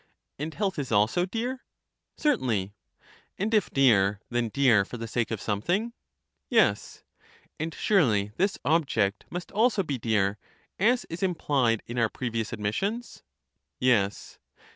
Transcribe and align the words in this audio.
And 0.39 0.51
health 0.55 0.79
is 0.79 0.91
also 0.91 1.27
dear? 1.27 1.63
Certainly. 2.17 2.73
74 3.37 3.37
LYSIS 3.37 3.37
And 3.37 3.53
if 3.53 3.69
dear, 3.69 4.19
then 4.31 4.49
dear 4.49 4.83
for 4.83 4.97
the 4.97 5.07
sake 5.07 5.29
of 5.29 5.39
something? 5.39 5.93
Yes. 6.49 7.03
And 7.59 7.71
surely 7.71 8.31
this 8.35 8.57
object 8.65 9.25
must 9.29 9.51
also 9.51 9.83
be 9.83 9.99
dear, 9.99 10.39
as 10.79 11.05
is 11.05 11.21
im 11.21 11.35
plied 11.35 11.83
in 11.85 11.99
our 11.99 12.09
previous 12.09 12.51
admissions? 12.51 13.21
Yes. 13.79 14.39